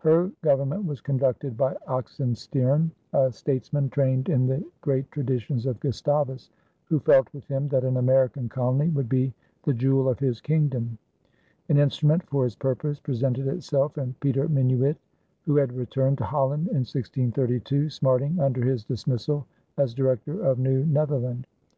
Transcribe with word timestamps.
Her 0.00 0.30
Government 0.42 0.84
was 0.84 1.00
conducted 1.00 1.56
by 1.56 1.72
Oxenstiern, 1.88 2.90
a 3.14 3.32
statesman 3.32 3.88
trained 3.88 4.28
in 4.28 4.46
the 4.46 4.62
great 4.82 5.10
traditions 5.10 5.64
of 5.64 5.80
Gustavus, 5.80 6.50
who 6.84 6.98
felt 7.00 7.32
with 7.32 7.46
him 7.48 7.66
that 7.68 7.82
an 7.82 7.96
American 7.96 8.46
colony 8.50 8.90
would 8.90 9.08
be 9.08 9.32
"the 9.62 9.72
jewel 9.72 10.06
of 10.10 10.18
his 10.18 10.38
kingdom." 10.42 10.98
An 11.70 11.78
instrument 11.78 12.24
for 12.28 12.44
his 12.44 12.56
purpose 12.56 13.00
presented 13.00 13.46
itself 13.46 13.96
in 13.96 14.14
Peter 14.20 14.50
Minuit, 14.50 14.98
who 15.46 15.56
had 15.56 15.72
returned 15.72 16.18
to 16.18 16.24
Holland 16.24 16.66
in 16.68 16.84
1632, 16.84 17.88
smarting 17.88 18.38
under 18.38 18.62
his 18.62 18.84
dismissal 18.84 19.46
as 19.78 19.94
Director 19.94 20.42
of 20.44 20.58
New 20.58 20.84
Netherland. 20.84 21.46